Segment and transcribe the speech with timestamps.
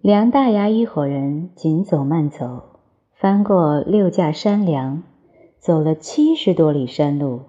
[0.00, 2.78] 梁大牙一伙人紧走慢走，
[3.14, 5.02] 翻过六架山梁，
[5.58, 7.40] 走了七十多里山路，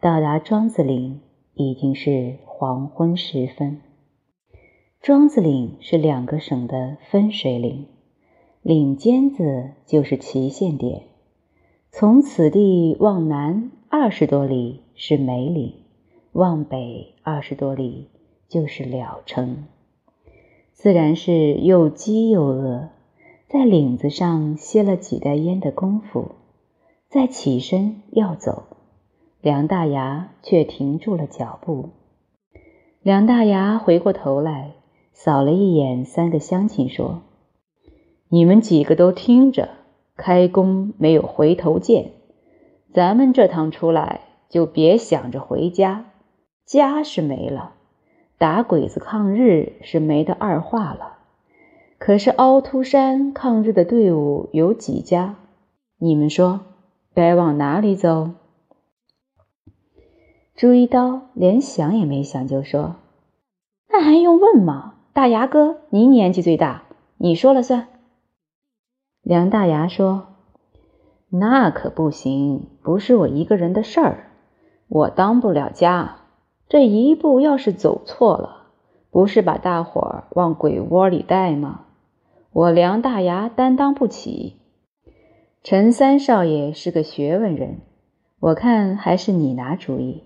[0.00, 1.20] 到达庄子岭
[1.52, 3.80] 已经是黄昏时分。
[5.02, 7.88] 庄子岭是两个省的分水岭，
[8.62, 11.02] 岭尖子就是祁县点。
[11.90, 15.74] 从此地往南二十多里是梅岭，
[16.30, 18.10] 往北二十多里
[18.48, 19.64] 就是了城。
[20.82, 22.88] 自然是又饥又饿，
[23.50, 26.30] 在领子上歇了几袋烟的功夫，
[27.10, 28.62] 再起身要走，
[29.42, 31.90] 梁大牙却停住了脚步。
[33.02, 34.70] 梁大牙回过头来，
[35.12, 37.24] 扫了一眼三个乡亲，说
[38.30, 39.68] ：“你们几个都听着，
[40.16, 42.12] 开弓没有回头箭，
[42.94, 46.06] 咱们这趟出来就别想着回家，
[46.64, 47.74] 家是没了。”
[48.40, 51.18] 打鬼子抗日是没得二话了，
[51.98, 55.34] 可是凹凸山抗日的队伍有几家？
[55.98, 56.60] 你们说
[57.12, 58.30] 该往哪里走？
[60.56, 62.96] 朱一刀连想也没想就说
[63.92, 64.94] ：“那还用问吗？
[65.12, 66.84] 大牙哥，您年纪最大，
[67.18, 67.88] 你说了算。”
[69.20, 70.28] 梁大牙说
[71.28, 74.30] ：“那可不行，不是我一个人的事儿，
[74.88, 76.16] 我当不了家。”
[76.70, 78.68] 这一步要是走错了，
[79.10, 81.86] 不是把大伙儿往鬼窝里带吗？
[82.52, 84.54] 我梁大牙担当不起。
[85.64, 87.80] 陈三少爷是个学问人，
[88.38, 90.22] 我看还是你拿主意。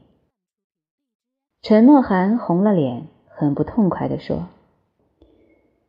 [1.62, 4.48] 陈默涵红了脸，很不痛快地说：“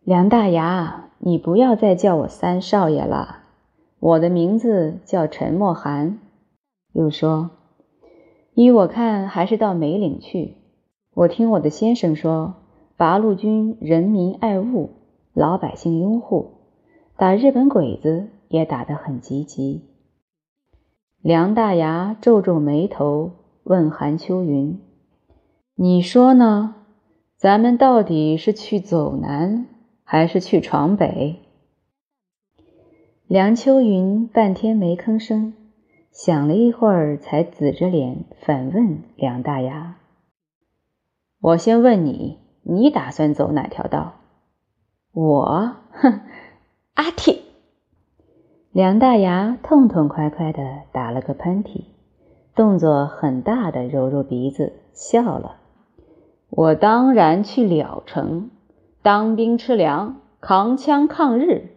[0.06, 3.40] 梁大牙，你不要再叫我三少爷了，
[4.00, 6.18] 我的名字叫陈默涵。”
[6.96, 7.50] 又说。
[8.56, 10.56] 依我看，还是到梅岭去。
[11.14, 12.56] 我听我的先生说，
[12.96, 14.92] 八路军人民爱物，
[15.34, 16.54] 老百姓拥护，
[17.18, 19.82] 打日本鬼子也打得很积极。
[21.22, 23.32] 梁大牙皱皱眉头，
[23.64, 24.80] 问韩秋云
[25.76, 26.76] ：“你说呢？
[27.36, 29.66] 咱们到底是去走南，
[30.06, 31.42] 还是去闯北？”
[33.28, 35.54] 梁秋云半天没吭声。
[36.16, 39.98] 想了一会儿，才紫着脸反问梁大牙
[41.42, 44.14] ：“我先问你，你打算走哪条道？”
[45.12, 46.22] 我，哼，
[46.94, 47.40] 阿嚏！
[48.72, 51.84] 梁大牙痛痛快快的打了个喷嚏，
[52.56, 55.58] 动作很大的揉揉鼻子，笑了
[56.50, 58.52] ：“我当然去了城，
[59.02, 61.72] 当兵吃粮，扛枪抗日。”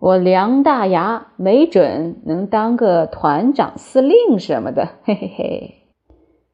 [0.00, 5.74] 我梁大牙没准能当个团长、司令什么的， 嘿嘿嘿，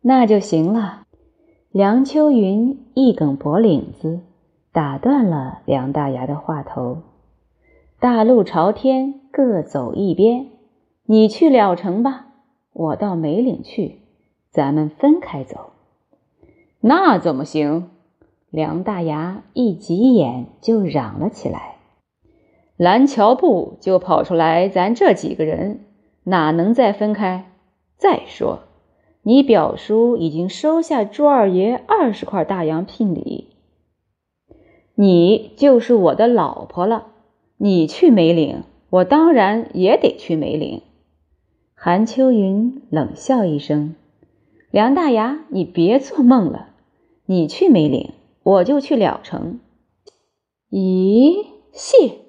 [0.01, 1.03] 那就行了。
[1.71, 4.21] 梁秋云一梗脖领子，
[4.73, 7.03] 打断了梁大牙的话头。
[8.01, 10.47] 大路朝天，各走一边。
[11.05, 12.29] 你去了城吧，
[12.73, 14.01] 我到梅岭去，
[14.51, 15.73] 咱们分开走。
[16.81, 17.91] 那怎么行？
[18.51, 21.74] 梁大牙一急眼就嚷了起来。
[22.77, 25.85] 蓝桥部就跑出来，咱这几个人
[26.25, 27.53] 哪能再分开？
[27.97, 28.65] 再说，
[29.23, 33.51] 你表叔已经收下朱二爷二十块大洋聘礼，
[34.97, 37.07] 你就是我的老婆了。
[37.57, 40.83] 你去梅岭，我当然也得去梅岭。
[41.75, 43.95] 韩秋云冷笑一声
[44.73, 46.71] ：“梁大牙，你别做梦了。
[47.27, 49.61] 你去梅岭，我就去了城。”
[50.71, 52.24] 咦，谢。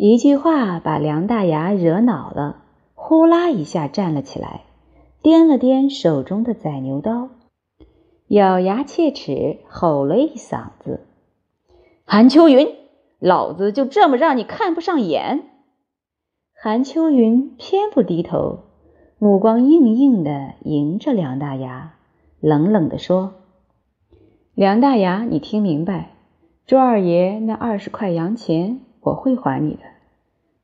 [0.00, 2.62] 一句话把梁大牙惹恼了，
[2.94, 4.60] 呼啦一下站了起来，
[5.24, 7.30] 掂了掂手中的宰牛刀，
[8.28, 11.00] 咬牙切齿吼了一嗓子
[12.06, 12.68] ：“韩秋云，
[13.18, 15.42] 老子就这么让你看不上眼！”
[16.54, 18.60] 韩秋云偏不低头，
[19.18, 21.94] 目光硬硬的迎着梁大牙，
[22.38, 23.32] 冷冷的说
[24.54, 26.10] ：“梁大牙，你听明白，
[26.66, 29.80] 周二爷那二十块洋钱。”我会还你的。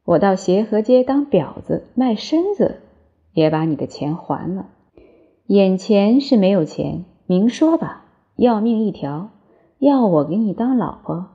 [0.04, 2.81] 我到协和街当婊子卖身子，
[3.32, 4.66] 也把你的钱还了。
[5.46, 8.04] 眼前是没有钱，明说吧，
[8.36, 9.31] 要命一条。
[9.78, 11.26] 要我给你当老婆，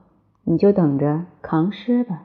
[0.44, 2.24] 你就等着扛尸吧。